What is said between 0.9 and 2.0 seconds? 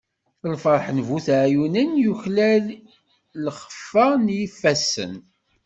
n bu teɛyunin,